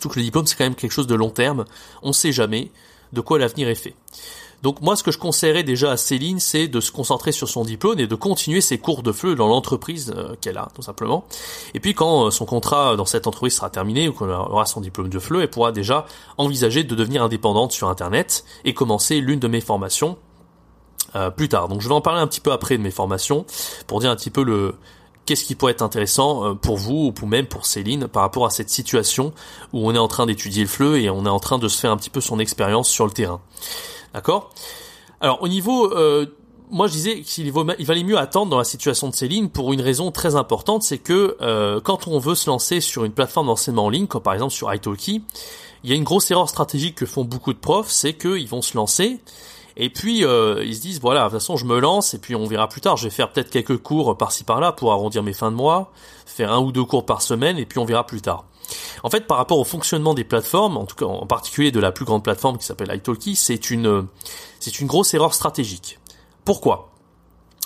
Tout 0.00 0.10
que 0.10 0.18
le 0.18 0.22
diplôme, 0.22 0.46
c'est 0.46 0.56
quand 0.56 0.64
même 0.64 0.74
quelque 0.74 0.92
chose 0.92 1.06
de 1.06 1.14
long 1.14 1.30
terme, 1.30 1.64
on 2.02 2.12
sait 2.12 2.32
jamais 2.32 2.70
de 3.14 3.22
quoi 3.22 3.38
l'avenir 3.38 3.68
est 3.68 3.74
fait. 3.74 3.94
Donc 4.64 4.80
moi, 4.80 4.96
ce 4.96 5.02
que 5.02 5.12
je 5.12 5.18
conseillerais 5.18 5.62
déjà 5.62 5.90
à 5.90 5.98
Céline, 5.98 6.40
c'est 6.40 6.68
de 6.68 6.80
se 6.80 6.90
concentrer 6.90 7.32
sur 7.32 7.50
son 7.50 7.64
diplôme 7.64 8.00
et 8.00 8.06
de 8.06 8.14
continuer 8.14 8.62
ses 8.62 8.78
cours 8.78 9.02
de 9.02 9.12
FLE 9.12 9.34
dans 9.34 9.46
l'entreprise 9.46 10.14
euh, 10.16 10.36
qu'elle 10.40 10.56
a, 10.56 10.68
tout 10.74 10.80
simplement. 10.80 11.26
Et 11.74 11.80
puis 11.80 11.92
quand 11.92 12.26
euh, 12.26 12.30
son 12.30 12.46
contrat 12.46 12.96
dans 12.96 13.04
cette 13.04 13.26
entreprise 13.26 13.54
sera 13.54 13.68
terminé 13.68 14.08
ou 14.08 14.14
qu'on 14.14 14.30
aura 14.30 14.64
son 14.64 14.80
diplôme 14.80 15.10
de 15.10 15.18
FLE, 15.18 15.42
elle 15.42 15.50
pourra 15.50 15.70
déjà 15.70 16.06
envisager 16.38 16.82
de 16.82 16.94
devenir 16.94 17.22
indépendante 17.22 17.72
sur 17.72 17.90
Internet 17.90 18.46
et 18.64 18.72
commencer 18.72 19.20
l'une 19.20 19.38
de 19.38 19.48
mes 19.48 19.60
formations 19.60 20.16
euh, 21.14 21.28
plus 21.28 21.50
tard. 21.50 21.68
Donc 21.68 21.82
je 21.82 21.88
vais 21.88 21.94
en 21.94 22.00
parler 22.00 22.22
un 22.22 22.26
petit 22.26 22.40
peu 22.40 22.50
après 22.50 22.78
de 22.78 22.82
mes 22.82 22.90
formations 22.90 23.44
pour 23.86 24.00
dire 24.00 24.10
un 24.10 24.16
petit 24.16 24.30
peu 24.30 24.42
le 24.42 24.76
qu'est-ce 25.26 25.44
qui 25.44 25.54
pourrait 25.54 25.72
être 25.72 25.82
intéressant 25.82 26.54
pour 26.56 26.76
vous 26.76 27.12
ou 27.20 27.26
même 27.26 27.46
pour 27.46 27.66
Céline 27.66 28.08
par 28.08 28.22
rapport 28.22 28.46
à 28.46 28.50
cette 28.50 28.70
situation 28.70 29.32
où 29.72 29.88
on 29.88 29.94
est 29.94 29.98
en 29.98 30.08
train 30.08 30.26
d'étudier 30.26 30.62
le 30.62 30.68
FLE 30.68 30.96
et 30.96 31.10
on 31.10 31.24
est 31.26 31.30
en 31.30 31.40
train 31.40 31.58
de 31.58 31.68
se 31.68 31.78
faire 31.78 31.90
un 31.90 31.96
petit 31.96 32.10
peu 32.10 32.20
son 32.20 32.38
expérience 32.38 32.88
sur 32.88 33.06
le 33.06 33.12
terrain. 33.12 33.40
D'accord? 34.12 34.50
Alors 35.20 35.42
au 35.42 35.48
niveau, 35.48 35.92
euh, 35.92 36.26
moi 36.70 36.86
je 36.86 36.92
disais 36.92 37.20
qu'il 37.22 37.46
il 37.46 37.86
valait 37.86 38.04
mieux 38.04 38.18
attendre 38.18 38.50
dans 38.50 38.58
la 38.58 38.64
situation 38.64 39.08
de 39.08 39.14
Céline 39.14 39.48
pour 39.48 39.72
une 39.72 39.80
raison 39.80 40.10
très 40.10 40.36
importante, 40.36 40.82
c'est 40.82 40.98
que 40.98 41.36
euh, 41.40 41.80
quand 41.80 42.06
on 42.08 42.18
veut 42.18 42.34
se 42.34 42.50
lancer 42.50 42.80
sur 42.80 43.04
une 43.04 43.12
plateforme 43.12 43.46
d'enseignement 43.46 43.86
en 43.86 43.88
ligne, 43.88 44.06
comme 44.06 44.22
par 44.22 44.34
exemple 44.34 44.52
sur 44.52 44.72
Italki, 44.72 45.22
il 45.82 45.90
y 45.90 45.92
a 45.92 45.96
une 45.96 46.04
grosse 46.04 46.30
erreur 46.30 46.48
stratégique 46.48 46.94
que 46.96 47.06
font 47.06 47.24
beaucoup 47.24 47.52
de 47.52 47.58
profs, 47.58 47.90
c'est 47.90 48.14
qu'ils 48.14 48.48
vont 48.48 48.62
se 48.62 48.76
lancer 48.76 49.20
et 49.76 49.90
puis 49.90 50.24
euh, 50.24 50.62
ils 50.64 50.76
se 50.76 50.80
disent 50.80 51.00
voilà 51.00 51.24
de 51.24 51.30
toute 51.30 51.38
façon 51.40 51.56
je 51.56 51.64
me 51.64 51.78
lance 51.80 52.14
et 52.14 52.18
puis 52.18 52.34
on 52.34 52.46
verra 52.46 52.68
plus 52.68 52.80
tard. 52.80 52.96
Je 52.96 53.04
vais 53.04 53.10
faire 53.10 53.32
peut-être 53.32 53.50
quelques 53.50 53.78
cours 53.78 54.16
par-ci 54.16 54.44
par-là 54.44 54.72
pour 54.72 54.92
arrondir 54.92 55.22
mes 55.22 55.32
fins 55.32 55.50
de 55.50 55.56
mois, 55.56 55.92
faire 56.26 56.52
un 56.52 56.60
ou 56.60 56.72
deux 56.72 56.84
cours 56.84 57.06
par 57.06 57.22
semaine 57.22 57.58
et 57.58 57.66
puis 57.66 57.78
on 57.78 57.84
verra 57.84 58.06
plus 58.06 58.20
tard. 58.20 58.44
En 59.02 59.10
fait, 59.10 59.26
par 59.26 59.36
rapport 59.36 59.58
au 59.58 59.64
fonctionnement 59.64 60.14
des 60.14 60.24
plateformes, 60.24 60.76
en 60.76 60.86
tout 60.86 60.96
cas 60.96 61.06
en 61.06 61.26
particulier 61.26 61.70
de 61.70 61.80
la 61.80 61.92
plus 61.92 62.04
grande 62.04 62.24
plateforme 62.24 62.58
qui 62.58 62.64
s'appelle 62.64 62.94
Italki, 62.94 63.36
c'est 63.36 63.70
une 63.70 64.06
c'est 64.60 64.80
une 64.80 64.86
grosse 64.86 65.12
erreur 65.14 65.34
stratégique. 65.34 65.98
Pourquoi? 66.44 66.90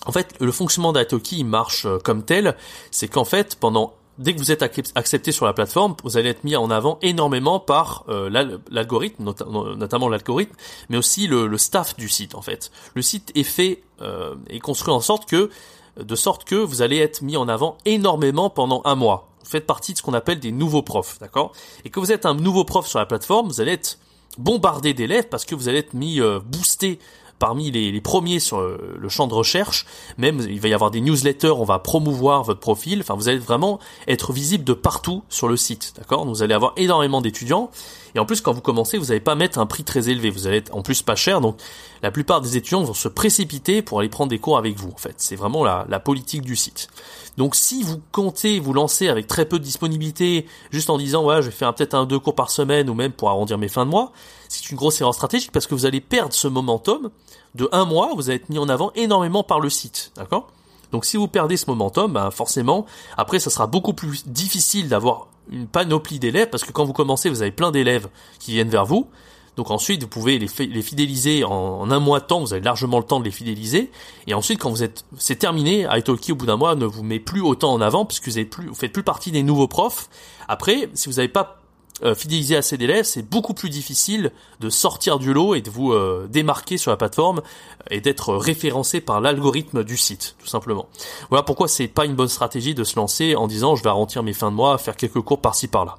En 0.06 0.12
fait, 0.12 0.34
le 0.40 0.52
fonctionnement 0.52 0.92
d'Italki 0.92 1.44
marche 1.44 1.84
euh, 1.84 1.98
comme 1.98 2.24
tel, 2.24 2.56
c'est 2.90 3.08
qu'en 3.08 3.24
fait, 3.24 3.56
pendant 3.56 3.94
dès 4.18 4.34
que 4.34 4.38
vous 4.38 4.50
êtes 4.52 4.62
accepté 4.62 5.32
sur 5.32 5.46
la 5.46 5.52
plateforme, 5.52 5.94
vous 6.04 6.16
allez 6.16 6.28
être 6.28 6.44
mis 6.44 6.56
en 6.56 6.70
avant 6.70 6.98
énormément 7.02 7.60
par 7.60 8.04
euh, 8.08 8.28
l'algorithme, 8.70 9.24
notamment 9.24 10.08
l'algorithme, 10.08 10.54
mais 10.88 10.96
aussi 10.96 11.26
le, 11.26 11.56
staff 11.58 11.96
du 11.96 12.08
site 12.08 12.34
en 12.34 12.42
fait. 12.42 12.70
Le 12.94 13.02
site 13.02 13.32
est 13.34 13.42
fait 13.42 13.82
euh, 14.02 14.34
est 14.48 14.60
construit 14.60 14.92
en 14.92 15.00
sorte 15.00 15.28
que 15.28 15.50
de 15.98 16.14
sorte 16.14 16.44
que 16.44 16.54
vous 16.54 16.82
allez 16.82 16.98
être 16.98 17.22
mis 17.22 17.36
en 17.36 17.48
avant 17.48 17.78
énormément 17.84 18.50
pendant 18.50 18.82
un 18.84 18.94
mois 18.94 19.28
faites 19.48 19.66
partie 19.66 19.92
de 19.94 19.98
ce 19.98 20.02
qu'on 20.02 20.14
appelle 20.14 20.40
des 20.40 20.52
nouveaux 20.52 20.82
profs, 20.82 21.18
d'accord? 21.18 21.52
Et 21.84 21.90
que 21.90 22.00
vous 22.00 22.12
êtes 22.12 22.26
un 22.26 22.34
nouveau 22.34 22.64
prof 22.64 22.86
sur 22.86 22.98
la 22.98 23.06
plateforme, 23.06 23.48
vous 23.48 23.60
allez 23.60 23.72
être 23.72 23.98
bombardé 24.36 24.94
d'élèves 24.94 25.28
parce 25.28 25.44
que 25.44 25.54
vous 25.54 25.68
allez 25.68 25.78
être 25.78 25.94
mis 25.94 26.20
euh, 26.20 26.38
boosté 26.38 26.98
parmi 27.38 27.70
les, 27.70 28.00
premiers 28.00 28.40
sur 28.40 28.60
le 28.60 29.08
champ 29.08 29.26
de 29.26 29.34
recherche. 29.34 29.86
Même 30.16 30.40
il 30.48 30.60
va 30.60 30.68
y 30.68 30.74
avoir 30.74 30.90
des 30.90 31.00
newsletters, 31.00 31.50
on 31.50 31.64
va 31.64 31.78
promouvoir 31.78 32.42
votre 32.42 32.60
profil. 32.60 33.00
Enfin, 33.00 33.14
vous 33.14 33.28
allez 33.28 33.38
vraiment 33.38 33.78
être 34.06 34.32
visible 34.32 34.64
de 34.64 34.72
partout 34.72 35.22
sur 35.28 35.48
le 35.48 35.56
site, 35.56 35.94
d'accord? 35.96 36.26
Vous 36.26 36.42
allez 36.42 36.54
avoir 36.54 36.72
énormément 36.76 37.20
d'étudiants. 37.20 37.70
Et 38.14 38.18
en 38.18 38.26
plus, 38.26 38.40
quand 38.40 38.52
vous 38.52 38.60
commencez, 38.60 38.98
vous 38.98 39.06
n'allez 39.06 39.20
pas 39.20 39.34
mettre 39.34 39.58
un 39.58 39.66
prix 39.66 39.84
très 39.84 40.08
élevé. 40.08 40.30
Vous 40.30 40.46
allez 40.46 40.58
être 40.58 40.74
en 40.74 40.82
plus 40.82 41.02
pas 41.02 41.14
cher. 41.14 41.40
Donc, 41.40 41.58
la 42.02 42.10
plupart 42.10 42.40
des 42.40 42.56
étudiants 42.56 42.82
vont 42.82 42.94
se 42.94 43.08
précipiter 43.08 43.82
pour 43.82 44.00
aller 44.00 44.08
prendre 44.08 44.30
des 44.30 44.38
cours 44.38 44.58
avec 44.58 44.76
vous. 44.76 44.90
En 44.90 44.96
fait, 44.96 45.14
c'est 45.18 45.36
vraiment 45.36 45.64
la, 45.64 45.86
la 45.88 46.00
politique 46.00 46.42
du 46.42 46.56
site. 46.56 46.88
Donc, 47.36 47.54
si 47.54 47.82
vous 47.82 48.00
comptez 48.10 48.60
vous 48.60 48.72
lancer 48.72 49.08
avec 49.08 49.26
très 49.26 49.44
peu 49.44 49.58
de 49.58 49.64
disponibilité, 49.64 50.46
juste 50.70 50.90
en 50.90 50.98
disant, 50.98 51.24
ouais, 51.24 51.42
je 51.42 51.46
vais 51.46 51.52
faire 51.52 51.72
peut-être 51.74 51.94
un 51.94 52.06
deux 52.06 52.18
cours 52.18 52.34
par 52.34 52.50
semaine 52.50 52.90
ou 52.90 52.94
même 52.94 53.12
pour 53.12 53.28
arrondir 53.28 53.58
mes 53.58 53.68
fins 53.68 53.86
de 53.86 53.90
mois, 53.90 54.12
c'est 54.48 54.70
une 54.70 54.76
grosse 54.76 55.00
erreur 55.00 55.14
stratégique 55.14 55.52
parce 55.52 55.66
que 55.66 55.74
vous 55.74 55.86
allez 55.86 56.00
perdre 56.00 56.32
ce 56.32 56.48
momentum 56.48 57.10
de 57.54 57.68
un 57.72 57.84
mois, 57.84 58.12
vous 58.14 58.30
allez 58.30 58.36
être 58.36 58.48
mis 58.48 58.58
en 58.58 58.68
avant 58.68 58.90
énormément 58.94 59.42
par 59.42 59.60
le 59.60 59.70
site, 59.70 60.12
d'accord? 60.16 60.48
Donc 60.92 61.04
si 61.04 61.16
vous 61.16 61.28
perdez 61.28 61.56
ce 61.56 61.66
momentum, 61.66 62.12
ben 62.12 62.30
forcément, 62.30 62.86
après 63.16 63.38
ça 63.38 63.50
sera 63.50 63.66
beaucoup 63.66 63.92
plus 63.92 64.26
difficile 64.26 64.88
d'avoir 64.88 65.28
une 65.50 65.66
panoplie 65.66 66.18
d'élèves 66.18 66.48
parce 66.50 66.64
que 66.64 66.72
quand 66.72 66.84
vous 66.84 66.92
commencez, 66.92 67.28
vous 67.28 67.42
avez 67.42 67.50
plein 67.50 67.70
d'élèves 67.70 68.08
qui 68.38 68.52
viennent 68.52 68.70
vers 68.70 68.86
vous. 68.86 69.08
Donc 69.56 69.72
ensuite, 69.72 70.02
vous 70.02 70.08
pouvez 70.08 70.38
les, 70.38 70.48
les 70.66 70.82
fidéliser 70.82 71.42
en, 71.42 71.90
un 71.90 71.98
mois 71.98 72.20
de 72.20 72.26
temps, 72.26 72.38
vous 72.38 72.52
avez 72.52 72.62
largement 72.62 72.98
le 72.98 73.04
temps 73.04 73.18
de 73.18 73.24
les 73.24 73.32
fidéliser. 73.32 73.90
Et 74.28 74.34
ensuite, 74.34 74.60
quand 74.60 74.70
vous 74.70 74.84
êtes, 74.84 75.04
c'est 75.18 75.34
terminé, 75.34 75.84
Italki 75.92 76.30
au 76.30 76.36
bout 76.36 76.46
d'un 76.46 76.56
mois 76.56 76.76
ne 76.76 76.86
vous 76.86 77.02
met 77.02 77.18
plus 77.18 77.40
autant 77.40 77.72
en 77.72 77.80
avant 77.80 78.04
puisque 78.04 78.28
vous, 78.28 78.36
avez 78.38 78.44
plus, 78.44 78.68
vous 78.68 78.74
faites 78.74 78.92
plus 78.92 79.02
partie 79.02 79.32
des 79.32 79.42
nouveaux 79.42 79.66
profs. 79.66 80.08
Après, 80.46 80.88
si 80.94 81.08
vous 81.08 81.16
n'avez 81.16 81.28
pas 81.28 81.58
euh, 82.04 82.14
fidéliser 82.14 82.56
assez 82.56 82.76
d'élèves, 82.76 83.04
c'est 83.04 83.22
beaucoup 83.22 83.54
plus 83.54 83.70
difficile 83.70 84.32
de 84.60 84.70
sortir 84.70 85.18
du 85.18 85.32
lot 85.32 85.54
et 85.54 85.62
de 85.62 85.70
vous 85.70 85.92
euh, 85.92 86.28
démarquer 86.30 86.78
sur 86.78 86.90
la 86.90 86.96
plateforme 86.96 87.42
et 87.90 88.00
d'être 88.00 88.34
référencé 88.34 89.00
par 89.00 89.20
l'algorithme 89.20 89.82
du 89.82 89.96
site, 89.96 90.36
tout 90.38 90.46
simplement. 90.46 90.88
Voilà 91.30 91.42
pourquoi 91.42 91.66
c'est 91.66 91.88
pas 91.88 92.04
une 92.04 92.14
bonne 92.14 92.28
stratégie 92.28 92.74
de 92.74 92.84
se 92.84 92.96
lancer 92.96 93.34
en 93.34 93.48
disant 93.48 93.74
je 93.74 93.82
vais 93.82 93.90
arrondir 93.90 94.22
mes 94.22 94.32
fins 94.32 94.50
de 94.50 94.56
mois, 94.56 94.78
faire 94.78 94.96
quelques 94.96 95.20
cours 95.20 95.40
par-ci 95.40 95.66
par-là. 95.66 95.98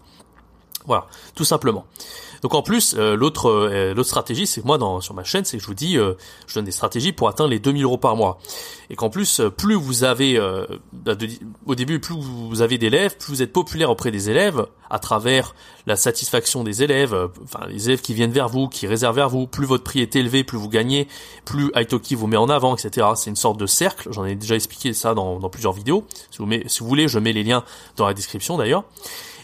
Voilà, 0.90 1.06
tout 1.36 1.46
simplement. 1.46 1.86
Donc 2.42 2.56
en 2.56 2.64
plus, 2.64 2.96
euh, 2.98 3.16
l'autre 3.16 3.46
euh, 3.46 3.94
l'autre 3.94 4.10
stratégie, 4.10 4.48
c'est 4.48 4.62
que 4.62 4.66
moi 4.66 4.80
dans 4.80 5.02
sur 5.02 5.14
ma 5.14 5.24
chaîne, 5.24 5.46
c'est 5.46 5.58
que 5.58 5.62
je 5.62 5.68
vous 5.68 5.76
dis, 5.76 6.00
euh, 6.00 6.14
je 6.48 6.56
donne 6.56 6.66
des 6.66 6.72
stratégies 6.72 7.12
pour 7.12 7.28
atteindre 7.28 7.52
les 7.52 7.60
2000 7.60 7.84
euros 7.84 8.00
par 8.00 8.16
mois. 8.16 8.40
Et 8.90 8.96
qu'en 8.96 9.12
plus, 9.12 9.40
plus 9.56 9.76
vous 9.76 10.04
avez 10.04 10.40
bah, 10.94 11.16
au 11.68 11.76
début, 11.76 12.00
plus 12.00 12.16
vous 12.16 12.64
avez 12.64 12.80
d'élèves, 12.80 13.18
plus 13.18 13.34
vous 13.34 13.42
êtes 13.44 13.54
populaire 13.54 13.92
auprès 13.92 14.10
des 14.10 14.32
élèves 14.32 14.66
à 14.90 14.98
travers 14.98 15.54
la 15.86 15.96
satisfaction 15.96 16.64
des 16.64 16.82
élèves, 16.82 17.16
enfin 17.44 17.68
les 17.68 17.86
élèves 17.86 18.02
qui 18.02 18.16
viennent 18.16 18.32
vers 18.32 18.50
vous, 18.50 18.68
qui 18.68 18.88
réservent 18.88 19.18
vers 19.18 19.30
vous. 19.30 19.46
Plus 19.46 19.68
votre 19.68 19.84
prix 19.84 20.00
est 20.00 20.16
élevé, 20.16 20.44
plus 20.44 20.58
vous 20.58 20.70
gagnez, 20.70 21.08
plus 21.46 21.72
Italki 21.76 22.16
vous 22.16 22.26
met 22.26 22.38
en 22.38 22.50
avant, 22.50 22.76
etc. 22.76 23.10
C'est 23.16 23.30
une 23.30 23.36
sorte 23.36 23.60
de 23.60 23.68
cercle. 23.68 24.12
J'en 24.12 24.26
ai 24.26 24.34
déjà 24.34 24.56
expliqué 24.56 24.94
ça 24.94 25.14
dans, 25.14 25.38
plusieurs 25.50 25.74
vidéos. 25.74 26.08
Si 26.32 26.42
si 26.66 26.80
vous 26.80 26.88
voulez, 26.88 27.08
je 27.08 27.20
mets 27.20 27.34
les 27.34 27.44
liens 27.44 27.64
dans 27.96 28.08
la 28.08 28.16
description 28.16 28.58
d'ailleurs. 28.58 28.86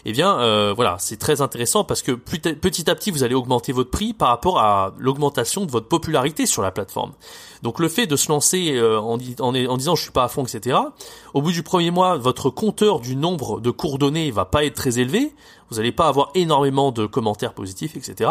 Eh 0.08 0.12
bien 0.12 0.38
euh, 0.38 0.72
voilà, 0.72 0.96
c'est 1.00 1.16
très 1.16 1.40
intéressant 1.40 1.82
parce 1.82 2.00
que 2.00 2.12
petit 2.12 2.88
à 2.88 2.94
petit 2.94 3.10
vous 3.10 3.24
allez 3.24 3.34
augmenter 3.34 3.72
votre 3.72 3.90
prix 3.90 4.14
par 4.14 4.28
rapport 4.28 4.60
à 4.60 4.94
l'augmentation 4.98 5.66
de 5.66 5.70
votre 5.72 5.88
popularité 5.88 6.46
sur 6.46 6.62
la 6.62 6.70
plateforme. 6.70 7.12
Donc 7.62 7.80
le 7.80 7.88
fait 7.88 8.06
de 8.06 8.14
se 8.14 8.28
lancer 8.28 8.76
euh, 8.76 9.00
en, 9.00 9.16
disant 9.16 9.96
je 9.96 10.02
suis 10.02 10.12
pas 10.12 10.22
à 10.22 10.28
fond, 10.28 10.44
etc. 10.44 10.78
Au 11.34 11.42
bout 11.42 11.50
du 11.50 11.64
premier 11.64 11.90
mois, 11.90 12.18
votre 12.18 12.50
compteur 12.50 13.00
du 13.00 13.16
nombre 13.16 13.60
de 13.60 13.72
cours 13.72 13.98
donnés 13.98 14.30
va 14.30 14.44
pas 14.44 14.64
être 14.64 14.76
très 14.76 15.00
élevé. 15.00 15.34
Vous 15.70 15.78
n'allez 15.78 15.90
pas 15.90 16.06
avoir 16.06 16.30
énormément 16.36 16.92
de 16.92 17.06
commentaires 17.06 17.52
positifs, 17.52 17.96
etc. 17.96 18.30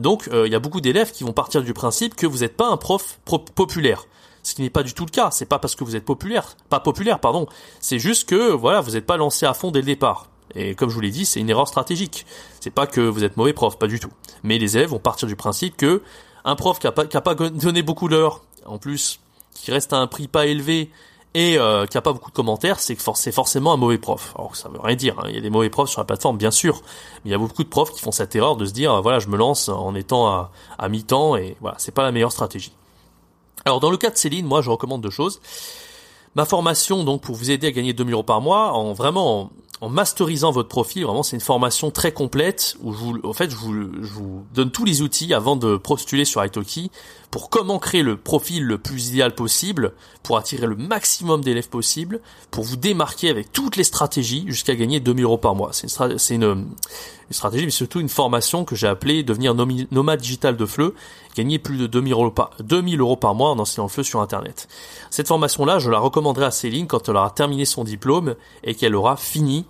Donc 0.00 0.26
euh, 0.32 0.48
il 0.48 0.52
y 0.52 0.56
a 0.56 0.60
beaucoup 0.60 0.80
d'élèves 0.80 1.12
qui 1.12 1.22
vont 1.22 1.32
partir 1.32 1.62
du 1.62 1.74
principe 1.74 2.16
que 2.16 2.26
vous 2.26 2.38
n'êtes 2.38 2.56
pas 2.56 2.68
un 2.68 2.76
prof 2.76 3.20
populaire 3.54 4.06
ce 4.42 4.54
qui 4.54 4.60
n'est 4.60 4.68
pas 4.68 4.82
du 4.82 4.92
tout 4.92 5.06
le 5.06 5.10
cas. 5.10 5.30
C'est 5.30 5.46
pas 5.46 5.58
parce 5.58 5.74
que 5.74 5.84
vous 5.84 5.96
êtes 5.96 6.04
populaire, 6.04 6.56
pas 6.68 6.80
populaire, 6.80 7.18
pardon. 7.18 7.46
C'est 7.80 7.98
juste 7.98 8.28
que 8.28 8.50
voilà, 8.52 8.82
vous 8.82 8.90
n'êtes 8.90 9.06
pas 9.06 9.16
lancé 9.16 9.46
à 9.46 9.54
fond 9.54 9.70
dès 9.70 9.78
le 9.78 9.86
départ. 9.86 10.28
Et 10.54 10.74
comme 10.74 10.88
je 10.88 10.94
vous 10.94 11.00
l'ai 11.00 11.10
dit, 11.10 11.24
c'est 11.24 11.40
une 11.40 11.50
erreur 11.50 11.68
stratégique. 11.68 12.26
C'est 12.60 12.70
pas 12.70 12.86
que 12.86 13.00
vous 13.00 13.24
êtes 13.24 13.36
mauvais 13.36 13.52
prof, 13.52 13.78
pas 13.78 13.86
du 13.86 13.98
tout. 13.98 14.10
Mais 14.42 14.58
les 14.58 14.76
élèves 14.76 14.90
vont 14.90 14.98
partir 14.98 15.26
du 15.26 15.36
principe 15.36 15.76
que 15.76 16.02
un 16.44 16.56
prof 16.56 16.78
qui 16.78 16.86
a 16.86 16.92
pas, 16.92 17.06
qui 17.06 17.16
a 17.16 17.20
pas 17.20 17.34
donné 17.34 17.82
beaucoup 17.82 18.08
d'heures, 18.08 18.42
en 18.66 18.78
plus, 18.78 19.20
qui 19.54 19.70
reste 19.70 19.92
à 19.92 19.96
un 19.96 20.06
prix 20.06 20.28
pas 20.28 20.46
élevé 20.46 20.90
et 21.34 21.58
euh, 21.58 21.86
qui 21.86 21.98
a 21.98 22.00
pas 22.00 22.12
beaucoup 22.12 22.30
de 22.30 22.36
commentaires, 22.36 22.78
c'est 22.78 22.94
forcément 23.32 23.72
un 23.72 23.76
mauvais 23.76 23.98
prof. 23.98 24.34
Alors 24.36 24.54
ça 24.54 24.68
veut 24.68 24.78
rien 24.80 24.94
dire. 24.94 25.18
Hein. 25.18 25.24
Il 25.28 25.34
y 25.34 25.38
a 25.38 25.40
des 25.40 25.50
mauvais 25.50 25.68
profs 25.68 25.90
sur 25.90 26.00
la 26.00 26.04
plateforme, 26.04 26.38
bien 26.38 26.52
sûr, 26.52 26.80
mais 27.24 27.30
il 27.30 27.32
y 27.32 27.34
a 27.34 27.38
beaucoup 27.38 27.64
de 27.64 27.68
profs 27.68 27.92
qui 27.92 28.00
font 28.00 28.12
cette 28.12 28.36
erreur 28.36 28.56
de 28.56 28.64
se 28.64 28.72
dire 28.72 29.02
voilà, 29.02 29.18
je 29.18 29.28
me 29.28 29.36
lance 29.36 29.68
en 29.68 29.94
étant 29.96 30.28
à, 30.28 30.52
à 30.78 30.88
mi-temps 30.88 31.34
et 31.36 31.56
voilà, 31.60 31.76
c'est 31.78 31.92
pas 31.92 32.04
la 32.04 32.12
meilleure 32.12 32.30
stratégie. 32.30 32.72
Alors 33.64 33.80
dans 33.80 33.90
le 33.90 33.96
cas 33.96 34.10
de 34.10 34.16
Céline, 34.16 34.46
moi 34.46 34.62
je 34.62 34.70
recommande 34.70 35.00
deux 35.00 35.10
choses. 35.10 35.40
Ma 36.36 36.44
formation 36.44 37.02
donc 37.02 37.22
pour 37.22 37.34
vous 37.34 37.50
aider 37.50 37.66
à 37.66 37.72
gagner 37.72 37.92
2000 37.92 38.14
euros 38.14 38.22
par 38.22 38.40
mois 38.40 38.72
en 38.72 38.92
vraiment 38.92 39.50
en 39.84 39.90
masterisant 39.90 40.50
votre 40.50 40.70
profil, 40.70 41.04
vraiment 41.04 41.22
c'est 41.22 41.36
une 41.36 41.42
formation 41.42 41.90
très 41.90 42.10
complète 42.10 42.74
où 42.82 42.94
je 42.94 42.98
vous, 42.98 43.18
en 43.22 43.34
fait 43.34 43.50
je 43.50 43.56
vous, 43.56 44.46
donne 44.54 44.70
tous 44.70 44.86
les 44.86 45.02
outils 45.02 45.34
avant 45.34 45.56
de 45.56 45.76
postuler 45.76 46.24
sur 46.24 46.42
Italki 46.42 46.90
pour 47.30 47.50
comment 47.50 47.78
créer 47.78 48.02
le 48.02 48.16
profil 48.16 48.62
le 48.62 48.78
plus 48.78 49.08
idéal 49.08 49.34
possible, 49.34 49.92
pour 50.22 50.38
attirer 50.38 50.66
le 50.66 50.76
maximum 50.76 51.42
d'élèves 51.42 51.68
possible, 51.68 52.20
pour 52.50 52.62
vous 52.62 52.76
démarquer 52.76 53.28
avec 53.28 53.52
toutes 53.52 53.76
les 53.76 53.82
stratégies 53.82 54.44
jusqu'à 54.46 54.74
gagner 54.76 55.00
2000 55.00 55.24
euros 55.24 55.36
par 55.36 55.56
mois. 55.56 55.72
C'est 55.72 56.34
une, 56.34 56.68
stratégie, 57.30 57.64
mais 57.64 57.72
surtout 57.72 57.98
une 57.98 58.08
formation 58.08 58.64
que 58.64 58.76
j'ai 58.76 58.86
appelée 58.86 59.24
devenir 59.24 59.54
nomade 59.54 60.20
digital 60.20 60.56
de 60.56 60.64
FLE, 60.64 60.92
gagner 61.34 61.58
plus 61.58 61.76
de 61.76 61.88
2000 61.88 62.12
euros 62.12 62.30
par, 62.30 62.50
2000 62.60 63.00
euros 63.00 63.16
par 63.16 63.34
mois 63.34 63.50
en 63.50 63.58
enseignant 63.58 63.86
le 63.86 63.90
FLE 63.90 64.04
sur 64.04 64.20
Internet. 64.20 64.68
Cette 65.10 65.26
formation-là, 65.26 65.80
je 65.80 65.90
la 65.90 65.98
recommanderai 65.98 66.46
à 66.46 66.50
Céline 66.52 66.86
quand 66.86 67.08
elle 67.08 67.16
aura 67.16 67.30
terminé 67.30 67.64
son 67.64 67.82
diplôme 67.82 68.36
et 68.62 68.76
qu'elle 68.76 68.94
aura 68.94 69.16
fini 69.16 69.66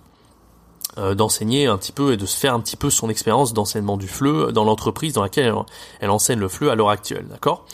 d'enseigner 0.97 1.67
un 1.67 1.77
petit 1.77 1.91
peu 1.91 2.13
et 2.13 2.17
de 2.17 2.25
se 2.25 2.37
faire 2.37 2.53
un 2.53 2.59
petit 2.59 2.77
peu 2.77 2.89
son 2.89 3.09
expérience 3.09 3.53
d'enseignement 3.53 3.97
du 3.97 4.07
FLE 4.07 4.51
dans 4.53 4.63
l'entreprise 4.63 5.13
dans 5.13 5.21
laquelle 5.21 5.53
elle, 5.99 6.09
enseigne 6.09 6.39
le 6.39 6.47
FLE 6.47 6.69
à 6.69 6.75
l'heure 6.75 6.89
actuelle, 6.89 7.27
d'accord? 7.29 7.65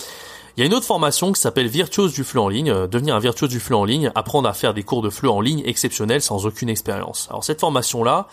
Il 0.57 0.59
y 0.59 0.63
a 0.63 0.65
une 0.65 0.73
autre 0.73 0.85
formation 0.85 1.31
qui 1.31 1.39
s'appelle 1.39 1.67
Virtuose 1.67 2.13
du 2.13 2.23
FLE 2.23 2.39
en 2.39 2.49
ligne, 2.49 2.71
euh, 2.71 2.87
devenir 2.87 3.15
un 3.15 3.19
virtuose 3.19 3.49
du 3.49 3.59
FLE 3.59 3.75
en 3.75 3.85
ligne, 3.85 4.11
apprendre 4.15 4.49
à 4.49 4.53
faire 4.53 4.73
des 4.73 4.83
cours 4.83 5.01
de 5.01 5.09
FLE 5.09 5.29
en 5.29 5.39
ligne 5.39 5.63
exceptionnels 5.65 6.21
sans 6.21 6.45
aucune 6.45 6.69
expérience. 6.69 7.27
Alors 7.29 7.43
cette 7.43 7.61
formation-là, 7.61 8.27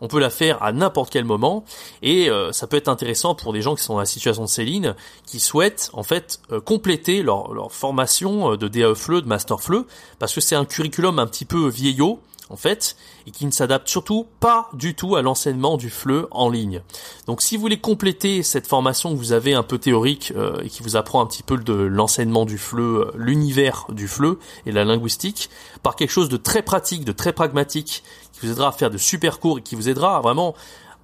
on 0.00 0.06
peut 0.06 0.20
la 0.20 0.30
faire 0.30 0.62
à 0.62 0.72
n'importe 0.72 1.10
quel 1.10 1.24
moment 1.24 1.64
et 2.02 2.30
euh, 2.30 2.52
ça 2.52 2.66
peut 2.66 2.76
être 2.76 2.88
intéressant 2.88 3.34
pour 3.34 3.52
des 3.52 3.60
gens 3.60 3.74
qui 3.74 3.82
sont 3.82 3.94
dans 3.94 3.98
la 3.98 4.06
situation 4.06 4.44
de 4.44 4.48
Céline, 4.48 4.94
qui 5.26 5.40
souhaitent 5.40 5.90
en 5.94 6.04
fait 6.04 6.40
compléter 6.64 7.22
leur, 7.22 7.52
leur 7.52 7.72
formation 7.72 8.56
de 8.56 8.68
DAE 8.68 8.94
FLE, 8.94 9.22
de 9.22 9.26
Master 9.26 9.60
FLE, 9.60 9.84
parce 10.18 10.32
que 10.34 10.40
c'est 10.40 10.56
un 10.56 10.64
curriculum 10.64 11.18
un 11.18 11.26
petit 11.26 11.44
peu 11.44 11.68
vieillot, 11.68 12.20
en 12.50 12.56
fait, 12.56 12.96
et 13.26 13.30
qui 13.30 13.46
ne 13.46 13.50
s'adapte 13.50 13.88
surtout 13.88 14.26
pas 14.40 14.68
du 14.74 14.94
tout 14.94 15.16
à 15.16 15.22
l'enseignement 15.22 15.76
du 15.76 15.90
FLE 15.90 16.26
en 16.30 16.48
ligne. 16.48 16.82
Donc 17.26 17.42
si 17.42 17.56
vous 17.56 17.62
voulez 17.62 17.80
compléter 17.80 18.42
cette 18.42 18.66
formation 18.66 19.12
que 19.12 19.18
vous 19.18 19.32
avez 19.32 19.54
un 19.54 19.62
peu 19.62 19.78
théorique 19.78 20.32
euh, 20.36 20.60
et 20.62 20.68
qui 20.68 20.82
vous 20.82 20.96
apprend 20.96 21.22
un 21.22 21.26
petit 21.26 21.42
peu 21.42 21.56
de 21.56 21.72
l'enseignement 21.72 22.44
du 22.44 22.58
FLE, 22.58 22.80
euh, 22.80 23.10
l'univers 23.16 23.86
du 23.90 24.08
FLE 24.08 24.36
et 24.66 24.72
la 24.72 24.84
linguistique, 24.84 25.48
par 25.82 25.96
quelque 25.96 26.10
chose 26.10 26.28
de 26.28 26.36
très 26.36 26.62
pratique, 26.62 27.04
de 27.04 27.12
très 27.12 27.32
pragmatique, 27.32 28.02
qui 28.32 28.46
vous 28.46 28.52
aidera 28.52 28.68
à 28.68 28.72
faire 28.72 28.90
de 28.90 28.98
super 28.98 29.40
cours 29.40 29.58
et 29.58 29.62
qui 29.62 29.74
vous 29.74 29.88
aidera 29.88 30.20
vraiment 30.20 30.54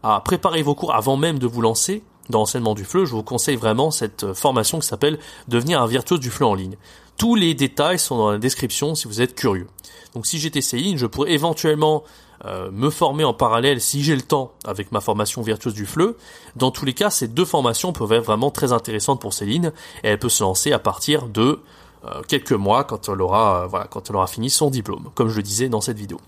à 0.02 0.20
préparer 0.20 0.62
vos 0.62 0.74
cours 0.74 0.94
avant 0.94 1.16
même 1.16 1.38
de 1.38 1.46
vous 1.46 1.60
lancer 1.60 2.02
dans 2.30 2.40
l'enseignement 2.40 2.74
du 2.74 2.84
FLE, 2.84 3.06
je 3.06 3.12
vous 3.12 3.24
conseille 3.24 3.56
vraiment 3.56 3.90
cette 3.90 4.34
formation 4.34 4.78
qui 4.78 4.86
s'appelle 4.86 5.18
Devenir 5.48 5.82
un 5.82 5.86
virtuose 5.86 6.20
du 6.20 6.30
FLE 6.30 6.44
en 6.44 6.54
ligne. 6.54 6.76
Tous 7.20 7.34
les 7.34 7.52
détails 7.52 7.98
sont 7.98 8.16
dans 8.16 8.30
la 8.30 8.38
description 8.38 8.94
si 8.94 9.06
vous 9.06 9.20
êtes 9.20 9.34
curieux. 9.34 9.66
Donc 10.14 10.24
si 10.24 10.38
j'étais 10.38 10.62
Céline, 10.62 10.96
je 10.96 11.04
pourrais 11.04 11.32
éventuellement 11.32 12.02
euh, 12.46 12.70
me 12.70 12.88
former 12.88 13.24
en 13.24 13.34
parallèle 13.34 13.82
si 13.82 14.02
j'ai 14.02 14.16
le 14.16 14.22
temps 14.22 14.52
avec 14.64 14.90
ma 14.90 15.02
formation 15.02 15.42
virtuose 15.42 15.74
du 15.74 15.84
FLE. 15.84 16.14
Dans 16.56 16.70
tous 16.70 16.86
les 16.86 16.94
cas, 16.94 17.10
ces 17.10 17.28
deux 17.28 17.44
formations 17.44 17.92
peuvent 17.92 18.10
être 18.12 18.24
vraiment 18.24 18.50
très 18.50 18.72
intéressantes 18.72 19.20
pour 19.20 19.34
Céline 19.34 19.70
et 20.02 20.08
elle 20.08 20.18
peut 20.18 20.30
se 20.30 20.42
lancer 20.42 20.72
à 20.72 20.78
partir 20.78 21.28
de 21.28 21.60
euh, 22.06 22.22
quelques 22.26 22.52
mois 22.52 22.84
quand 22.84 23.10
elle 23.10 23.20
aura 23.20 24.26
fini 24.26 24.48
son 24.48 24.70
diplôme, 24.70 25.10
comme 25.14 25.28
je 25.28 25.36
le 25.36 25.42
disais 25.42 25.68
dans 25.68 25.82
cette 25.82 25.98
vidéo. 25.98 26.22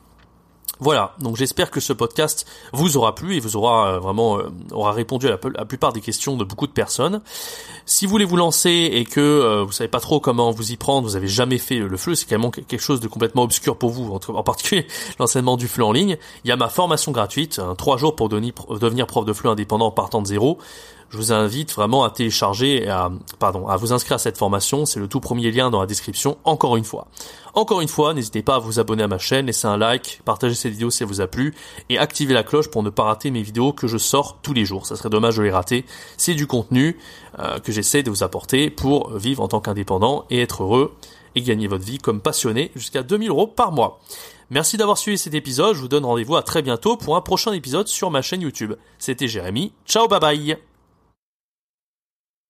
Voilà, 0.83 1.15
donc 1.21 1.37
j'espère 1.37 1.71
que 1.71 1.79
ce 1.79 1.93
podcast 1.93 2.45
vous 2.73 2.97
aura 2.97 3.15
plu 3.15 3.37
et 3.37 3.41
vous 3.41 3.57
aura 3.57 3.87
euh, 3.87 3.99
vraiment 4.01 4.39
euh, 4.39 4.49
aura 4.73 4.91
répondu 4.91 5.29
à 5.29 5.31
la, 5.31 5.65
plupart 5.65 5.93
des 5.93 6.01
questions 6.01 6.37
de 6.37 6.43
beaucoup 6.43 6.67
de 6.67 6.73
personnes. 6.73 7.21
Si 7.87 8.05
vous 8.05 8.11
voulez 8.11 8.25
vous 8.25 8.37
lancer 8.37 8.91
et 8.93 9.05
que 9.05 9.21
euh, 9.21 9.63
vous 9.63 9.71
savez 9.71 9.87
pas 9.87 10.01
trop 10.01 10.19
comment 10.19 10.51
vous 10.51 10.73
y 10.73 10.77
prendre, 10.77 11.07
vous 11.07 11.15
avez 11.15 11.29
jamais 11.29 11.59
fait 11.59 11.77
le 11.77 11.97
fleu, 11.97 12.17
c'est 12.17 12.29
même 12.33 12.51
quelque 12.51 12.81
chose 12.81 12.99
de 12.99 13.07
complètement 13.07 13.45
obscur 13.45 13.77
pour 13.77 13.91
vous, 13.91 14.19
en 14.29 14.43
particulier 14.43 14.89
l'enseignement 15.21 15.57
du 15.57 15.69
fleu 15.69 15.85
en 15.85 15.93
ligne. 15.93 16.17
Il 16.45 16.49
y 16.49 16.53
a 16.53 16.57
ma 16.57 16.69
formation 16.69 17.13
gratuite, 17.13 17.61
trois 17.79 17.97
jours 17.97 18.17
pour 18.17 18.29
devenir 18.29 19.07
prof 19.07 19.25
de 19.25 19.33
fleu 19.33 19.51
indépendant 19.51 19.87
en 19.87 19.93
partant 19.93 20.21
de 20.21 20.27
zéro 20.27 20.59
je 21.13 21.19
vous 21.19 21.33
invite 21.33 21.75
vraiment 21.75 22.05
à 22.05 22.11
télécharger 22.11 22.89
à, 22.89 23.11
pardon, 23.39 23.69
à 23.69 23.77
vous 23.77 23.93
inscrire 23.93 24.15
à 24.15 24.19
cette 24.19 24.39
formation. 24.39 24.87
C'est 24.87 24.99
le 24.99 25.09
tout 25.09 25.21
premier 25.21 25.51
lien 25.51 25.69
dans 25.69 25.81
la 25.81 25.87
description, 25.87 26.39
encore 26.45 26.77
une 26.77 26.85
fois. 26.85 27.07
Encore 27.53 27.83
une 27.83 27.89
fois, 27.89 28.15
n'hésitez 28.15 28.43
pas 28.43 28.55
à 28.55 28.59
vous 28.59 28.81
abonner 28.81 29.03
à 29.03 29.09
ma 29.09 29.19
chaîne, 29.19 29.45
laisser 29.45 29.67
un 29.67 29.77
like, 29.77 30.23
partager 30.25 30.55
cette 30.55 30.73
vidéo 30.73 30.89
si 30.89 31.03
elle 31.03 31.11
vous 31.11 31.21
a 31.21 31.27
plu 31.27 31.55
et 31.91 31.99
activer 31.99 32.33
la 32.33 32.43
cloche 32.43 32.71
pour 32.71 32.83
ne 32.83 32.89
pas 32.89 33.03
rater 33.03 33.31
mes 33.31 33.43
vidéos 33.43 33.75
que 33.75 33.87
je 33.87 33.99
sors 33.99 34.39
tous 34.41 34.55
les 34.55 34.65
jours. 34.65 34.87
Ça 34.87 34.97
serait 34.97 35.11
dommage 35.11 35.37
de 35.37 35.43
les 35.43 35.51
rater. 35.51 35.85
C'est 36.17 36.35
du 36.35 36.47
contenu 36.47 36.97
euh, 37.39 37.59
que 37.59 37.73
j'essaie 37.73 38.03
de 38.03 38.09
vous 38.09 38.23
apporter 38.23 38.71
pour 38.71 39.11
vivre 39.19 39.43
en 39.43 39.49
tant 39.49 39.61
qu'indépendant 39.61 40.25
et 40.31 40.41
être 40.41 40.63
heureux 40.63 40.95
et 41.35 41.43
gagner 41.43 41.67
votre 41.67 41.85
vie 41.85 41.99
comme 41.99 42.23
passionné 42.23 42.73
jusqu'à 42.75 43.03
2000 43.03 43.29
euros 43.29 43.47
par 43.47 43.71
mois. 43.71 44.01
Merci 44.49 44.79
d'avoir 44.79 44.97
suivi 44.97 45.19
cet 45.19 45.35
épisode. 45.35 45.75
Je 45.75 45.81
vous 45.81 45.89
donne 45.89 46.07
rendez-vous 46.07 46.37
à 46.37 46.43
très 46.43 46.63
bientôt 46.63 46.97
pour 46.97 47.17
un 47.17 47.21
prochain 47.21 47.53
épisode 47.53 47.89
sur 47.89 48.11
ma 48.11 48.23
chaîne 48.23 48.41
YouTube. 48.41 48.75
C'était 48.99 49.29
Jérémy. 49.29 49.73
Ciao, 49.87 50.09
bye 50.09 50.21
bye 50.21 50.72